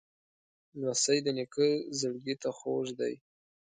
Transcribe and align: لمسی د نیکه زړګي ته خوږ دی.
لمسی 0.79 1.17
د 1.23 1.27
نیکه 1.37 1.67
زړګي 1.99 2.35
ته 2.41 2.49
خوږ 2.57 2.87
دی. 2.99 3.13